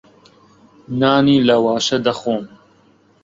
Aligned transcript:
نانی 0.99 1.37
لەواشە 1.47 1.97
دەخۆم. 2.05 2.43